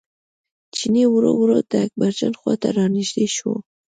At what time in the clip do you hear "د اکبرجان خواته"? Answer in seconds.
1.71-2.69